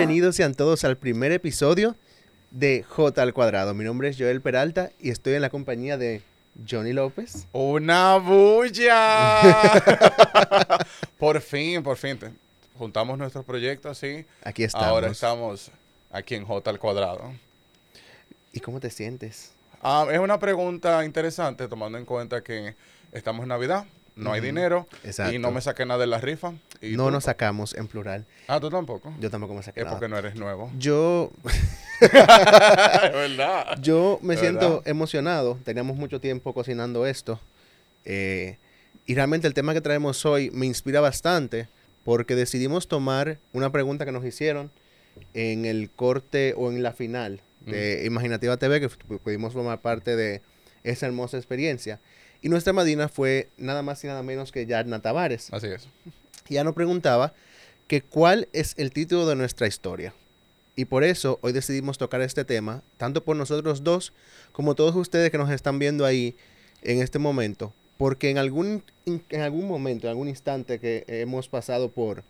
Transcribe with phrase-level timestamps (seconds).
[0.00, 1.94] Bienvenidos sean todos al primer episodio
[2.50, 3.74] de J al cuadrado.
[3.74, 6.22] Mi nombre es Joel Peralta y estoy en la compañía de
[6.66, 7.46] Johnny López.
[7.52, 9.42] ¡Una bulla!
[11.18, 12.18] por fin, por fin.
[12.78, 14.24] juntamos nuestros proyectos, sí.
[14.42, 14.88] Aquí estamos.
[14.88, 15.70] Ahora estamos
[16.10, 17.34] aquí en J al cuadrado.
[18.54, 19.52] ¿Y cómo te sientes?
[19.82, 22.74] Ah, es una pregunta interesante tomando en cuenta que
[23.12, 23.84] estamos en Navidad,
[24.20, 25.34] no hay dinero exacto.
[25.34, 26.52] y no me saqué nada de la rifa.
[26.80, 28.26] ¿Y No nos sacamos en plural.
[28.48, 29.12] Ah, tú tampoco.
[29.20, 29.96] Yo tampoco me saqué Es nada.
[29.98, 30.70] porque no eres nuevo.
[30.78, 31.30] Yo,
[32.00, 32.10] es
[33.12, 33.78] verdad.
[33.80, 34.88] yo me ¿De siento verdad?
[34.88, 35.58] emocionado.
[35.64, 37.40] Teníamos mucho tiempo cocinando esto.
[38.04, 38.58] eh,
[39.06, 41.68] y realmente el tema que traemos hoy me inspira bastante
[42.04, 44.70] porque decidimos tomar una pregunta que nos hicieron
[45.34, 50.42] en el corte o en la final de Imaginativa TV, que pudimos formar parte de
[50.84, 51.98] esa hermosa experiencia.
[52.42, 55.52] Y nuestra madrina fue nada más y nada menos que Yarna Tavares.
[55.52, 55.88] Así es.
[56.48, 57.32] Y ella nos preguntaba
[57.86, 60.14] que cuál es el título de nuestra historia.
[60.76, 64.12] Y por eso hoy decidimos tocar este tema, tanto por nosotros dos
[64.52, 66.34] como todos ustedes que nos están viendo ahí
[66.82, 71.90] en este momento, porque en algún, en algún momento, en algún instante que hemos pasado
[71.90, 72.22] por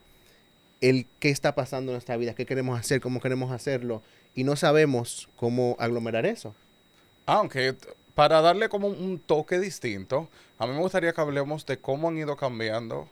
[0.81, 4.03] el qué está pasando en nuestra vida, qué queremos hacer, cómo queremos hacerlo,
[4.35, 6.55] y no sabemos cómo aglomerar eso.
[7.27, 7.89] Aunque t-
[8.21, 12.19] para darle como un toque distinto, a mí me gustaría que hablemos de cómo han
[12.19, 13.09] ido cambiando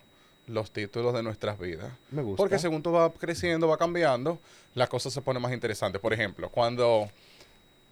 [0.47, 1.91] los títulos de nuestras vidas.
[2.11, 2.37] Me gusta.
[2.37, 4.39] Porque según tú vas creciendo, va cambiando,
[4.75, 5.99] la cosa se pone más interesante.
[5.99, 7.09] Por ejemplo, cuando,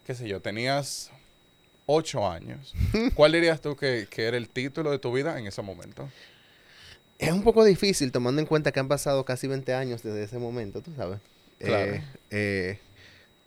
[0.06, 1.10] qué sé yo, tenías
[1.86, 2.74] ocho años,
[3.14, 6.06] ¿cuál dirías tú que, que era el título de tu vida en ese momento?
[7.18, 10.38] Es un poco difícil tomando en cuenta que han pasado casi 20 años desde ese
[10.38, 11.18] momento, tú sabes.
[11.60, 11.94] Claro.
[11.94, 12.78] Eh, eh,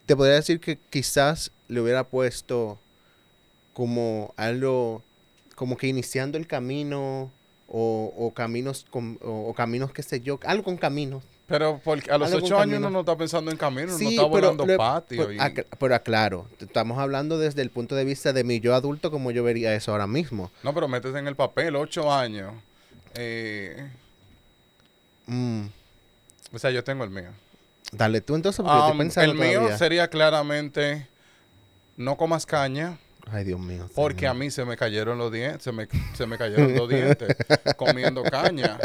[0.07, 2.79] te podría decir que quizás le hubiera puesto
[3.79, 5.01] como algo,
[5.55, 7.31] como que iniciando el camino
[7.69, 11.23] o, o caminos, con- o, o caminos, qué sé yo, algo con caminos.
[11.47, 12.87] Pero porque a los Algo ocho años camino.
[12.89, 15.17] uno no está pensando en camino, Sí, no está pero volando patio.
[15.27, 18.75] Pero, y- ac- pero aclaro, estamos hablando desde el punto de vista de mi yo
[18.75, 20.51] adulto como yo vería eso ahora mismo.
[20.61, 22.53] No, pero métete en el papel, ocho años.
[23.15, 23.89] Eh,
[25.27, 25.67] Mm,
[26.51, 27.29] o sea, yo tengo el mío.
[27.93, 29.77] dale tú entonces, porque yo Um, pensando el mío todavía.
[29.77, 31.07] sería claramente
[31.95, 32.97] no comas caña
[33.31, 33.89] Ay, Dios mío.
[33.95, 34.31] porque señor.
[34.31, 37.35] a mí se me cayeron los dientes, se me, se me cayeron los dientes
[37.77, 38.79] comiendo caña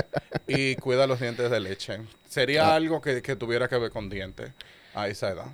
[0.47, 1.99] y cuida los dientes de leche.
[2.29, 2.75] Sería Ah.
[2.77, 4.51] algo que, que tuviera que ver con dientes
[4.95, 5.47] a esa edad.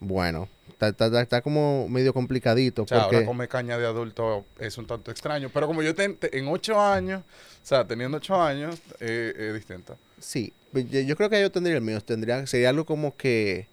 [0.00, 4.44] Bueno, está, está- está- como medio complicadito O sea, porque ahora comer caña de adulto
[4.58, 8.18] es un tanto extraño, pero como yo ten- te- en ocho años, o sea, teniendo
[8.18, 9.96] ocho años, eh, es distinto.
[10.18, 13.68] sí, yo, yo creo que yo tendría el mío, tendría sería algo como que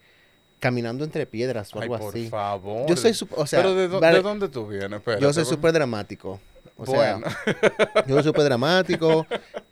[0.61, 2.29] caminando entre piedras o Ay, algo por así.
[2.29, 2.87] favor.
[2.87, 4.99] Yo soy, sup- o sea, pero de, dó- vale, ¿de dónde tú vienes?
[4.99, 6.39] Espérate, yo soy súper dramático.
[6.77, 7.19] O sea,
[8.07, 9.27] yo soy súper dramático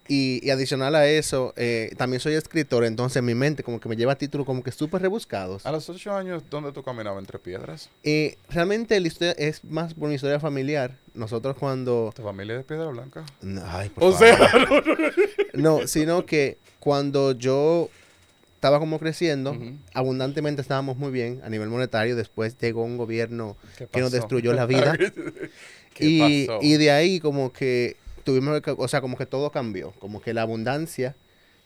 [0.07, 3.95] y, y adicional a eso, eh, también soy escritor, entonces mi mente como que me
[3.95, 5.65] lleva títulos como que súper rebuscados.
[5.65, 7.89] a los ocho años, ¿dónde tú caminabas entre piedras?
[8.03, 10.97] Eh, realmente la historia es más por mi historia familiar.
[11.15, 12.11] Nosotros cuando...
[12.15, 13.23] ¿Tu familia es de Piedra Blanca?
[13.41, 14.83] No, Ay, por O favor.
[14.85, 14.93] sea,
[15.53, 17.89] No, sino que cuando yo
[18.59, 19.57] estaba como creciendo,
[19.93, 22.17] abundantemente estábamos muy bien a nivel monetario.
[22.17, 24.97] Después llegó un gobierno ¿Qué que nos destruyó la vida.
[25.93, 26.59] ¿Qué y, pasó?
[26.61, 29.91] y de ahí como que tuvimos, que- o sea, como que todo cambió.
[29.99, 31.15] Como que la abundancia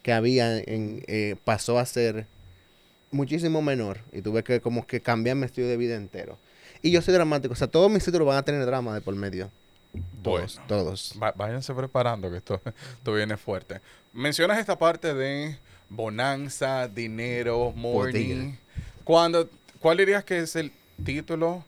[0.03, 2.27] que había en, eh, pasó a ser
[3.09, 3.99] muchísimo menor.
[4.11, 6.37] Y tuve que como que cambiar mi estilo de vida entero.
[6.83, 7.53] Y yo soy dramático.
[7.53, 9.49] O sea, todos mis títulos van a tener drama de por medio.
[10.21, 10.67] Todos, Bueno.
[10.67, 11.15] todos.
[11.35, 12.61] Váyanse preparando que esto,
[12.97, 13.81] esto viene fuerte.
[14.13, 15.57] Mencionas esta parte de
[15.95, 18.53] bonanza, dinero, morning.
[19.03, 19.49] Cuando,
[19.79, 20.71] ¿Cuál dirías que es el
[21.03, 21.65] título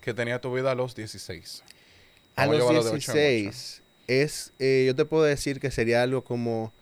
[0.00, 1.62] que tenía tu vida a los 16?
[2.36, 3.22] A los llevarlo de ocho en ocho.
[3.22, 6.72] 16 es, eh, yo te puedo decir que sería algo como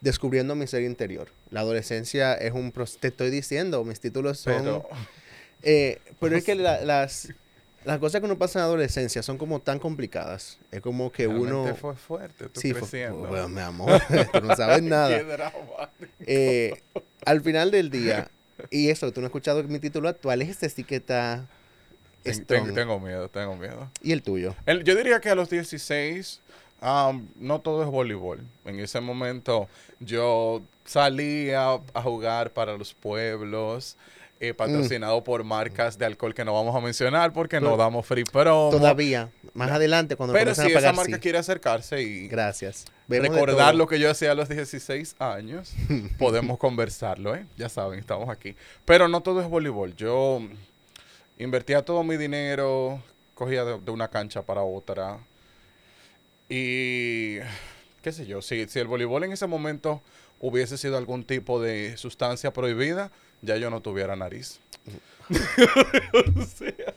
[0.00, 1.28] descubriendo mi ser interior.
[1.50, 4.64] La adolescencia es un proceso, te estoy diciendo, mis títulos son...
[4.64, 4.88] Pero,
[5.62, 7.28] eh, pero es que la- las,
[7.84, 10.58] las cosas que uno pasa en la adolescencia son como tan complicadas.
[10.70, 11.74] Es como que realmente uno...
[11.76, 13.28] fue fuerte, tú Sí, fue- creciendo.
[13.28, 14.00] bueno, mi amor,
[14.32, 15.22] tú no sabes Qué nada.
[15.22, 15.88] dramático.
[16.26, 16.80] Eh,
[17.24, 18.28] al final del día,
[18.70, 21.46] y eso, tú no has escuchado mi título actual, es este sí que está...
[22.22, 23.90] Ten- ten- tengo miedo, tengo miedo.
[24.00, 24.54] Y el tuyo.
[24.66, 26.40] El- yo diría que a los 16,
[26.80, 28.40] am, no todo es voleibol.
[28.64, 29.68] En ese momento
[29.98, 33.96] yo salía a jugar para los pueblos,
[34.44, 38.04] eh, patrocinado por marcas de alcohol que no vamos a mencionar porque no Pero- damos
[38.04, 38.70] free promo.
[38.70, 41.20] Todavía, más adelante, cuando Pero si a esa marca sí.
[41.20, 42.86] quiere acercarse y Gracias.
[43.06, 45.72] Vemos recordar lo que yo hacía a los 16 años,
[46.18, 47.46] podemos conversarlo, ¿eh?
[47.56, 48.56] Ya saben, estamos aquí.
[48.84, 49.94] Pero no todo es voleibol.
[49.94, 50.40] Yo
[51.38, 53.00] invertía todo mi dinero,
[53.34, 55.18] cogía de, de una cancha para otra.
[56.48, 57.38] Y
[58.02, 60.02] qué sé yo, si, si el voleibol en ese momento
[60.40, 63.10] hubiese sido algún tipo de sustancia prohibida,
[63.42, 64.58] ya yo no tuviera nariz.
[66.12, 66.94] O sea.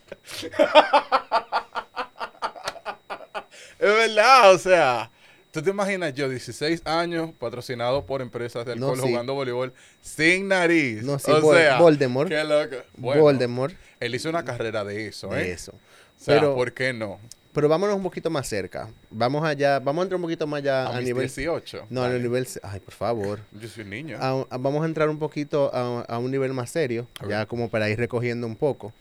[3.79, 5.11] es verdad, o sea.
[5.51, 9.09] ¿Tú te imaginas yo, 16 años, patrocinado por empresas de No, alcohol, sí.
[9.09, 11.01] jugando voleibol, sin nariz?
[11.03, 12.27] No, sí, o Vol- sea, Voldemort.
[12.29, 12.75] Qué loco.
[12.97, 13.73] Bueno, Voldemort.
[14.01, 15.43] Él hizo una carrera de eso, ¿eh?
[15.45, 15.71] de eso.
[15.71, 17.19] O sea, Pero- ¿por qué no?
[17.55, 18.89] Pero vámonos un poquito más cerca.
[19.09, 21.23] Vamos allá, vamos a entrar un poquito más allá A, a, mis nivel...
[21.27, 21.87] 18.
[21.89, 22.19] No, a Dale.
[22.21, 22.45] nivel...
[22.61, 23.39] Ay, por favor.
[23.53, 24.17] Yo soy un niño.
[24.19, 27.69] A- a- vamos a entrar un poquito a, a un nivel más serio, ya como
[27.69, 28.93] para ir recogiendo un poco.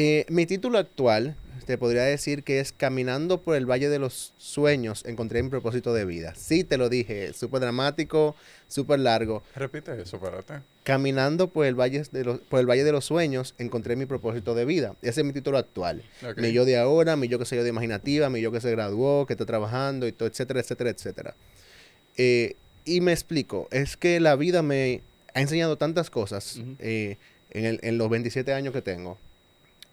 [0.00, 1.34] Eh, mi título actual,
[1.66, 5.92] te podría decir que es Caminando por el Valle de los Sueños, encontré mi propósito
[5.92, 6.34] de vida.
[6.36, 8.36] Sí, te lo dije, súper dramático,
[8.68, 9.42] súper largo.
[9.56, 10.60] Repite eso, espérate.
[10.84, 14.54] Caminando por el, valle de los, por el Valle de los Sueños, encontré mi propósito
[14.54, 14.94] de vida.
[15.02, 16.04] Ese es mi título actual.
[16.26, 16.38] Ok.
[16.38, 18.70] Mi yo de ahora, mi yo que soy yo de imaginativa, mi yo que se
[18.70, 21.34] graduó, que está trabajando, y todo, etcétera, etcétera, etcétera.
[22.16, 22.54] Eh,
[22.84, 25.02] y me explico, es que la vida me
[25.34, 27.16] ha enseñado tantas cosas eh,
[27.50, 29.18] en, el- en los 27 años que tengo.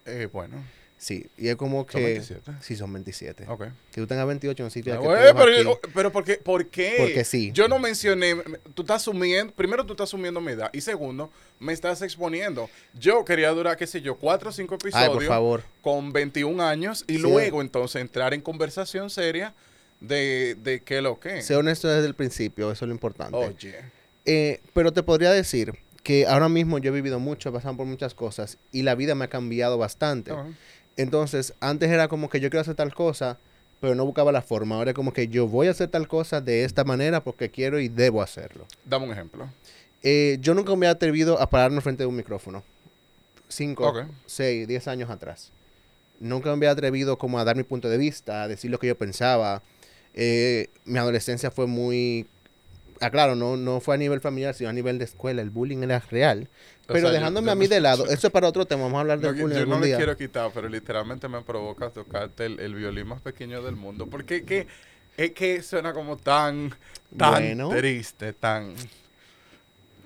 [0.06, 0.64] Eh, bueno,
[0.98, 1.92] Sí, y es como que...
[1.92, 2.52] son 27.
[2.62, 3.46] Sí, son 27.
[3.50, 3.66] Ok.
[3.92, 5.92] Que tú tengas 28 no significa Ah, que estemos pero, aquí.
[5.94, 6.36] pero ¿por qué?
[6.38, 6.96] ¿por qué?
[7.00, 7.52] Porque sí.
[7.52, 8.34] Yo no mencioné,
[8.74, 11.30] tú estás asumiendo, primero tú estás asumiendo mi edad y segundo,
[11.60, 12.70] me estás exponiendo.
[12.98, 15.64] Yo quería durar, qué sé yo, cuatro o cinco Ay, episodios por favor.
[15.82, 17.20] con 21 años y Sí.
[17.20, 19.54] luego entonces entrar en conversación seria
[20.00, 21.42] de, de qué lo que.
[21.42, 23.36] Sé honesto desde el principio, eso es lo importante.
[23.36, 23.76] Oye,
[24.24, 25.74] Eh, pero te podría decir
[26.06, 29.16] que ahora mismo yo he vivido mucho, he pasado por muchas cosas y la vida
[29.16, 30.32] me ha cambiado bastante.
[30.98, 33.40] Entonces, antes era como que yo quiero hacer tal cosa,
[33.82, 34.76] pero no buscaba la forma.
[34.76, 37.80] Ahora es como que yo voy a hacer tal cosa de esta manera porque quiero
[37.80, 38.68] y debo hacerlo.
[38.86, 39.50] dame un ejemplo.
[40.04, 42.64] Eh, yo nunca me había atrevido a pararme frente de un micrófono.
[43.50, 44.06] Cinco, Ok.
[44.28, 45.52] seis, diez años atrás.
[46.20, 48.88] Nunca me había atrevido como a dar mi punto de vista, a decir lo que
[48.88, 49.64] yo pensaba.
[50.14, 52.28] Eh, mi adolescencia fue muy...
[53.02, 55.42] Ah, claro, no, no fue a nivel familiar, sino a nivel de escuela.
[55.42, 56.48] El bullying era real.
[56.88, 58.84] O Pero sea, dejándome yo a mí de lado, eso es para otro tema.
[58.84, 59.98] Vamos a hablar del bullying yo no algún día.
[59.98, 64.08] quiero quitar, pero literalmente me provoca tocarte el, el violín más pequeño del mundo.
[64.08, 64.68] Porque es que,
[65.18, 66.74] es que suena como tan,
[67.18, 67.70] tan Bueno.
[67.70, 68.74] triste, tan...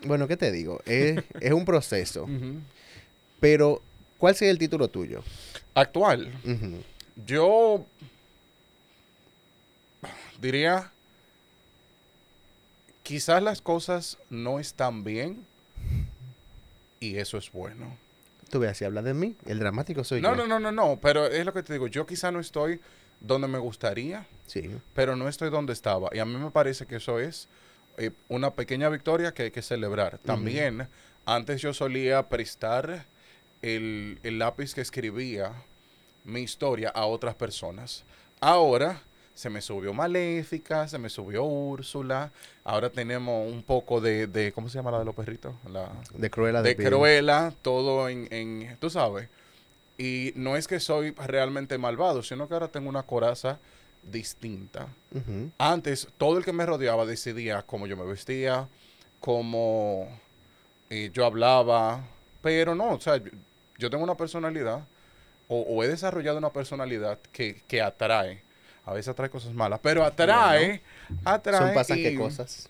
[0.05, 0.81] Bueno, ¿qué te digo?
[0.85, 2.27] Es, es un proceso.
[3.39, 3.81] Pero,
[4.17, 5.23] ¿cuál sería el título tuyo?
[5.75, 6.31] Actual.
[7.25, 7.85] Yo
[10.41, 10.91] diría,
[13.09, 15.43] quizás las cosas no están bien
[16.99, 17.97] y eso es bueno.
[18.51, 20.45] Tú ves, si hablas de mí, el dramático soy No, yo.
[20.45, 22.79] no, no, no, no, pero es lo que te digo, yo quizás no estoy
[23.19, 24.69] donde me gustaría, Sí.
[24.93, 26.09] pero no estoy donde estaba.
[26.13, 27.47] Y a mí me parece que eso es
[27.97, 30.19] eh, una pequeña victoria que hay que celebrar.
[30.19, 30.87] También,
[31.25, 33.05] antes yo solía prestar
[33.63, 35.51] el, el lápiz que escribía
[36.25, 38.03] mi historia a otras personas.
[38.39, 39.01] Ahora
[39.39, 42.29] se me subió Maléfica, se me subió Úrsula.
[42.65, 45.53] Ahora tenemos un poco de, de ¿cómo se llama la de los perritos?
[45.71, 46.85] La, De Cruella de Vil.
[46.85, 49.29] Cruella, todo en, en, tú sabes.
[49.97, 53.59] Y no es que soy realmente malvado, sino que ahora tengo una coraza
[54.03, 54.87] distinta.
[55.57, 58.67] Antes, todo el que me rodeaba decidía cómo yo me vestía,
[59.21, 60.09] cómo
[60.89, 62.03] eh, yo hablaba,
[62.41, 63.31] pero no, o sea, yo,
[63.77, 64.81] yo tengo una personalidad,
[65.47, 68.48] o, o he desarrollado una personalidad que, que atrae.
[68.89, 70.81] A veces atrae cosas malas, pero atrae,
[71.23, 71.57] atrae.
[71.59, 72.67] Son pasan qué cosas.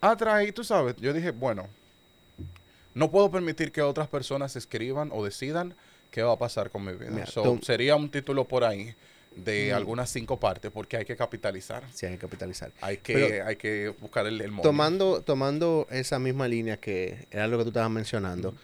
[0.00, 1.66] atrae, tú sabes, yo dije, bueno,
[2.94, 5.74] no puedo permitir que otras personas escriban o decidan
[6.10, 7.10] qué va a pasar con mi vida.
[7.10, 8.94] Mira, So, tú- sería un título por ahí
[9.34, 9.76] de Mm.
[9.76, 11.82] algunas cinco partes porque hay que capitalizar.
[11.94, 12.70] Sí, hay que capitalizar.
[12.80, 14.62] Hay que, Pero- hay que buscar el, el money.
[14.62, 18.54] Tomando, tomando esa misma línea que era lo que tú estabas mencionando,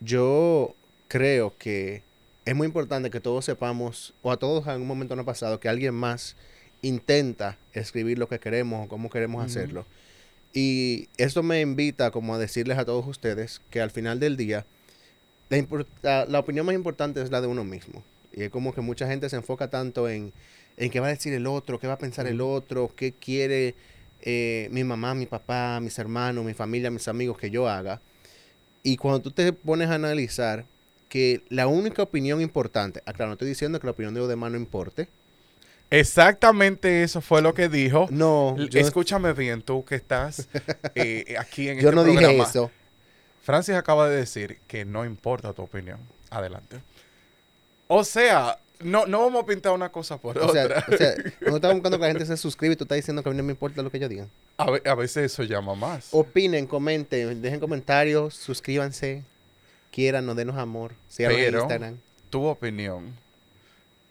[0.00, 0.74] yo
[1.08, 2.02] creo que
[2.44, 5.60] es muy importante que todos sepamos, o a todos en algún momento no ha pasado,
[5.60, 6.36] que alguien más
[6.82, 9.84] intenta escribir lo que queremos o cómo queremos hacerlo.
[10.52, 14.66] Y esto me invita como a decirles a todos ustedes que al final del día,
[16.02, 18.02] la, opinión más importante es la de uno mismo.
[18.32, 20.32] Y es como que mucha gente se enfoca tanto en,
[20.76, 23.74] en qué va a decir el otro, qué va a pensar el otro, qué quiere
[24.22, 28.00] eh, mi mamá, mi papá, mis hermanos, mi familia, mis amigos que yo haga.
[28.82, 30.64] Y cuando tú te pones a analizar
[31.10, 34.28] que la única opinión importante, ah, claro, no estoy diciendo que la opinión de los
[34.28, 35.08] demás no importe.
[35.90, 38.06] Exactamente eso fue lo que dijo.
[38.10, 40.48] No, yo, Escúchame bien, tú que estás
[40.94, 42.70] eh, aquí en yo este no dije eso.
[43.42, 45.98] Francis acaba de decir que no importa tu opinión.
[46.30, 46.76] Adelante.
[47.88, 50.86] O sea, no, no vamos a pintar una cosa por O sea, otra.
[50.86, 53.28] o sea, cuando estás buscando que la gente se suscriba y tú estás diciendo que
[53.28, 54.28] a mí no me importa lo que yo diga.
[54.58, 56.06] a veces eso llama más.
[56.12, 59.24] Opinen, comenten, dejen comentarios, suscríbanse,
[59.90, 60.92] quieran, nos denos amor.
[61.08, 61.98] Síganos en Pero- Instagram.
[62.30, 63.14] tu opinión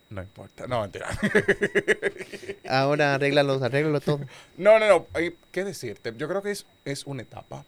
[0.09, 0.65] no importa.
[0.65, 1.07] No, mentira.
[2.67, 4.19] Ahora arréglalo, arréglalo todo.
[4.57, 5.05] No, no, no.
[5.13, 6.13] hay- ¿Qué decirte?
[6.17, 7.63] Yo creo que es, es una etapa.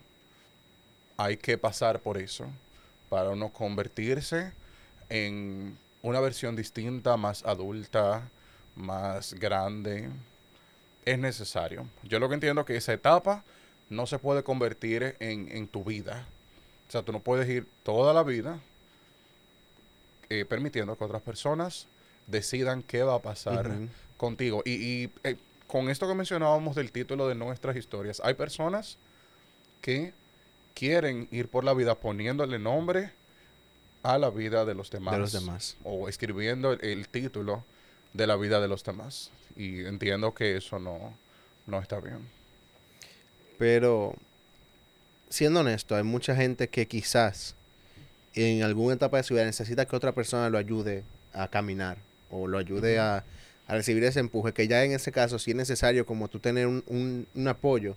[1.18, 2.46] hay que pasar por eso
[3.10, 4.54] para uno convertirse
[5.10, 8.24] en una versión distinta, más adulta,
[8.76, 10.10] más grande.
[11.06, 11.86] Es necesario.
[12.04, 13.44] Yo lo que entiendo es que esa etapa
[13.90, 16.26] no se puede convertir en, en tu vida.
[16.92, 18.60] O sea, tú no puedes ir toda la vida
[20.30, 21.88] eh, permitiendo que otras personas
[22.28, 23.72] decidan qué va a pasar
[24.18, 24.62] contigo.
[24.66, 28.98] Y, y, eh, con esto que mencionábamos del título de nuestras historias, hay personas
[29.80, 30.12] que
[30.74, 33.12] quieren ir por la vida poniéndole nombre
[34.04, 35.14] a la vida de los demás.
[35.14, 35.78] De los demás.
[35.86, 37.64] O escribiendo el, el título
[38.12, 39.32] de la vida de los demás.
[39.56, 41.14] Y entiendo que eso no,
[41.68, 42.28] no está bien.
[43.58, 44.14] Pero,
[45.32, 47.56] siendo honesto, hay mucha gente que quizás
[48.36, 51.98] en alguna etapa de su vida necesita que otra persona lo ayude a caminar
[52.30, 53.24] o lo ayude a,
[53.68, 56.68] a recibir ese empuje, que ya en ese caso sí es necesario como tú tener
[56.68, 57.96] un, un- un apoyo.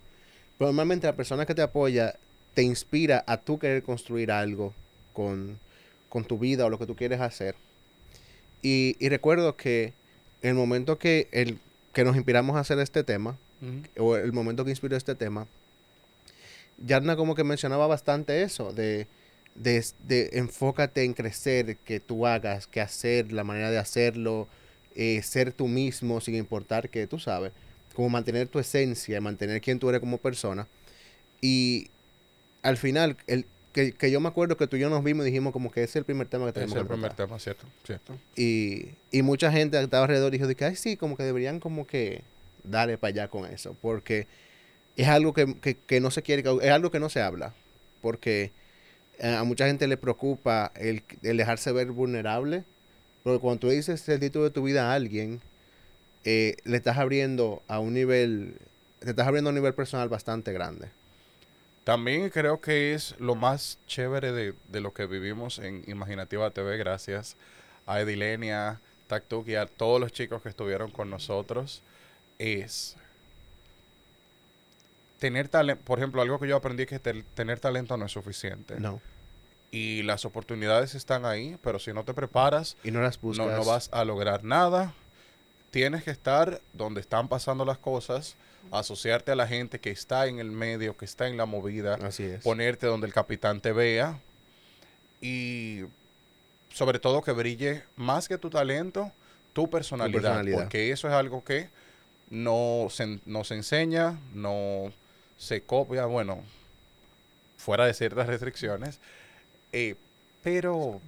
[0.57, 2.15] Pero normalmente la persona que te apoya
[2.53, 4.73] te inspira a tú querer construir algo
[5.13, 5.59] con,
[6.09, 7.55] con tu vida o lo que tú quieres hacer.
[8.61, 9.93] Y, y recuerdo que
[10.41, 11.59] en el momento que, el,
[11.93, 13.37] que nos inspiramos a hacer este tema,
[13.97, 15.47] o el momento que inspiró este tema,
[16.77, 19.07] Yarna como que mencionaba bastante eso, de,
[19.55, 24.47] de, de enfócate en crecer, que tú hagas, que hacer, la manera de hacerlo,
[24.95, 27.51] eh, ser tú mismo sin importar que tú sabes,
[27.93, 30.67] como mantener tu esencia, mantener quién tú eres como persona.
[31.41, 31.89] Y
[32.61, 35.31] al final, el, que, que yo me acuerdo que tú y yo nos vimos y
[35.31, 37.37] dijimos como que ese es el primer tema que tenemos es el que primer tema,
[37.39, 37.67] ¿cierto?
[37.85, 38.17] ¿cierto?
[38.35, 41.59] Y, y mucha gente que estaba alrededor dijo de que, ay, sí, como que deberían
[41.59, 42.21] como que
[42.63, 44.27] darle para allá con eso, porque
[44.97, 47.53] es algo que, que- que no se quiere, es algo que no se habla,
[48.01, 48.51] porque
[49.19, 52.63] eh, a mucha gente le preocupa el, el dejarse ver vulnerable,
[53.23, 55.41] porque cuando tú dices el título de tu vida a alguien,
[56.25, 58.55] eh, le estás abriendo a un nivel,
[58.99, 60.89] te estás abriendo a un nivel personal bastante grande.
[61.83, 66.77] También creo que es lo más chévere de, de lo que vivimos en Imaginativa TV,
[66.77, 67.35] gracias
[67.85, 71.83] a Edilenia, Taktuk y a todos los chicos que estuvieron con nosotros,
[72.39, 72.95] es
[75.19, 75.83] tener talento.
[75.85, 78.79] Por ejemplo, algo que yo aprendí es que tener talento no es suficiente.
[78.79, 79.01] No.
[79.71, 83.47] Y las oportunidades están ahí, pero si no te preparas, Y no las no, buscas.
[83.57, 84.93] no vas a lograr nada.
[85.71, 88.35] Tienes que estar donde están pasando las cosas,
[88.71, 92.23] asociarte a la gente que está en el medio, que está en la movida, Así
[92.23, 92.41] es.
[92.43, 94.19] ponerte donde el capitán te vea
[95.21, 95.81] y
[96.71, 99.11] sobre todo que brille más que tu talento,
[99.53, 100.57] tu personalidad, personalidad.
[100.59, 101.69] porque eso es algo que
[102.29, 104.91] no se, no se enseña, no
[105.37, 106.43] se copia, bueno,
[107.57, 108.99] fuera de ciertas restricciones,
[109.71, 109.95] eh,
[110.43, 111.01] pero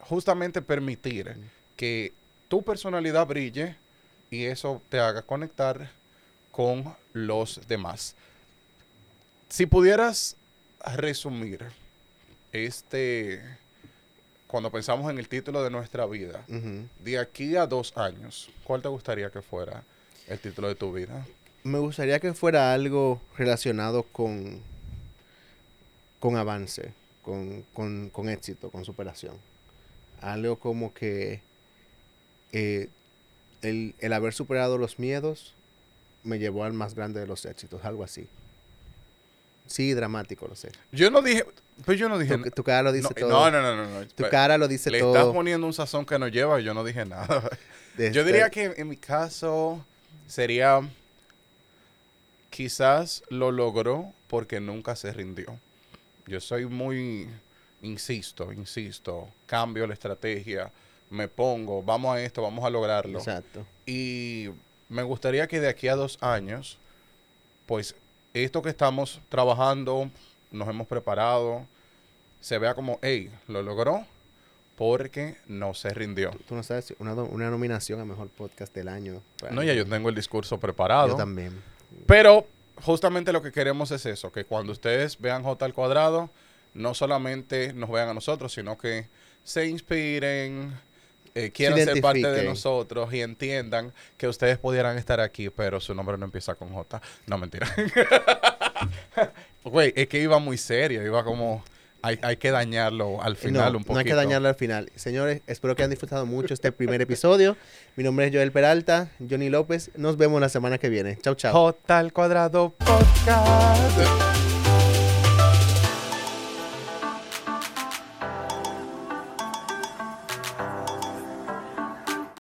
[0.00, 1.34] justamente permitir
[1.76, 2.12] que
[2.48, 3.76] tu personalidad brille
[4.30, 5.90] y eso te haga conectar
[6.50, 8.14] con los demás.
[9.48, 10.36] Si pudieras
[10.96, 11.64] resumir
[12.52, 13.42] este,
[14.46, 18.88] cuando pensamos en el título de nuestra vida, de aquí a dos años, ¿cuál te
[18.88, 19.82] gustaría que fuera
[20.28, 21.26] el título de tu vida?
[21.64, 24.60] Me gustaría que fuera algo relacionado con,
[26.18, 26.92] con avance,
[27.22, 29.36] con, con- con éxito, con superación.
[30.20, 31.40] Algo como que
[32.52, 32.88] eh,
[33.62, 35.54] el, el haber superado los miedos
[36.24, 38.26] me llevó al más grande de los éxitos, algo así.
[39.66, 40.70] Sí, dramático, lo sé.
[40.90, 41.46] Yo no dije,
[41.84, 43.50] pues yo no dije Tu, tu cara lo dice no, todo.
[43.50, 44.06] no, no, no, no, no.
[44.08, 45.32] Tu Pe- cara lo dice Le estás todo.
[45.32, 47.26] poniendo un sazón que no lleva y yo no dije nada.
[47.98, 49.84] Yo este- diría que en mi caso
[50.26, 50.80] sería
[52.52, 55.58] quizás lo logró porque nunca se rindió.
[56.26, 57.26] Yo soy muy,
[57.80, 60.70] insisto, insisto, cambio la estrategia,
[61.08, 63.18] me pongo, vamos a esto, vamos a lograrlo.
[63.18, 63.66] Exacto.
[63.86, 64.50] Y
[64.90, 66.76] me gustaría que de aquí a dos años,
[67.64, 67.96] pues
[68.34, 70.10] esto que estamos trabajando,
[70.50, 71.66] nos hemos preparado,
[72.42, 74.06] se vea como, hey, lo logró
[74.76, 76.32] porque no se rindió.
[76.46, 79.22] Tú no sabes, una, una nominación a Mejor Podcast del Año.
[79.50, 81.08] No, ya yo tengo el discurso preparado.
[81.08, 81.71] Yo también.
[82.06, 82.46] Pero
[82.82, 86.30] justamente lo que queremos es eso, que cuando ustedes vean J al cuadrado,
[86.74, 89.08] no solamente nos vean a nosotros, sino que
[89.44, 90.72] se inspiren,
[91.34, 95.94] eh, quieran ser parte de nosotros y entiendan que ustedes pudieran estar aquí, pero su
[95.94, 97.00] nombre no empieza con J.
[97.26, 97.68] No, mentira.
[99.64, 101.64] Güey, es que iba muy serio, iba como...
[102.02, 103.92] Hay, hay que dañarlo al final no, un poquito.
[103.94, 104.90] no hay que dañarlo al final.
[104.96, 107.56] Señores, espero que hayan disfrutado mucho este primer episodio.
[107.96, 109.90] Mi nombre es Joel Peralta, Johnny López.
[109.96, 111.18] Nos vemos la semana que viene.
[111.22, 111.52] Chao, chao.
[111.52, 114.51] J al cuadrado podcast.